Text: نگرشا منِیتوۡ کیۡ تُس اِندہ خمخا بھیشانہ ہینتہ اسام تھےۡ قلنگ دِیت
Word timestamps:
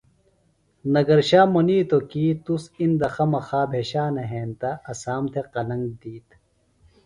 نگرشا 0.93 1.41
منِیتوۡ 1.53 2.05
کیۡ 2.09 2.35
تُس 2.43 2.63
اِندہ 2.81 3.07
خمخا 3.15 3.61
بھیشانہ 3.71 4.23
ہینتہ 4.31 4.71
اسام 4.91 5.23
تھےۡ 5.31 5.47
قلنگ 5.53 5.85
دِیت 5.99 6.27